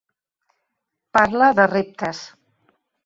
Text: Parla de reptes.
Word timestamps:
Parla 1.17 1.49
de 1.61 1.67
reptes. 1.75 2.23